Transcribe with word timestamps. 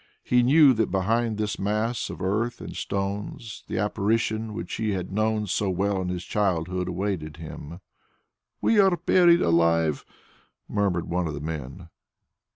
He 0.23 0.41
knew 0.41 0.73
that 0.73 0.89
behind 0.89 1.37
this 1.37 1.59
mass 1.59 2.09
of 2.09 2.23
earth 2.23 2.59
and 2.59 2.75
stones 2.75 3.63
the 3.67 3.77
Apparition 3.77 4.51
which 4.55 4.73
he 4.77 4.93
had 4.93 5.11
known 5.11 5.45
so 5.45 5.69
well 5.69 6.01
in 6.01 6.09
his 6.09 6.25
childhood 6.25 6.87
awaited 6.87 7.37
him. 7.37 7.81
"We 8.61 8.79
are 8.79 8.97
buried 8.97 9.41
alive!" 9.41 10.03
murmured 10.67 11.07
one 11.07 11.27
of 11.27 11.35
the 11.35 11.39
men. 11.39 11.89